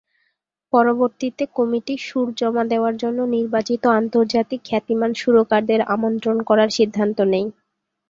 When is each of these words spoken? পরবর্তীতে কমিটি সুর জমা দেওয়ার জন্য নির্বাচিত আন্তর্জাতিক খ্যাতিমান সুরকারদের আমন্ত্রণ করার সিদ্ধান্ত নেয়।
পরবর্তীতে 0.73 1.43
কমিটি 1.55 1.95
সুর 2.05 2.27
জমা 2.39 2.63
দেওয়ার 2.71 2.95
জন্য 3.03 3.19
নির্বাচিত 3.35 3.83
আন্তর্জাতিক 3.99 4.61
খ্যাতিমান 4.65 5.11
সুরকারদের 5.21 5.81
আমন্ত্রণ 5.95 6.37
করার 6.49 6.69
সিদ্ধান্ত 6.77 7.17
নেয়। 7.31 7.47